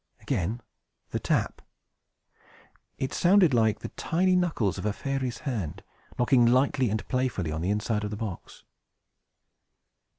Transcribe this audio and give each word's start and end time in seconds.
Again 0.19 0.61
the 1.11 1.19
tap! 1.19 1.61
It 2.97 3.13
sounded 3.13 3.53
like 3.53 3.77
the 3.81 3.89
tiny 3.89 4.35
knuckles 4.35 4.79
of 4.79 4.85
a 4.87 4.93
fairy's 4.93 5.37
hand, 5.41 5.83
knocking 6.17 6.43
lightly 6.47 6.89
and 6.89 7.07
playfully 7.07 7.51
on 7.51 7.61
the 7.61 7.69
inside 7.69 8.03
of 8.03 8.09
the 8.09 8.17
box. 8.17 8.63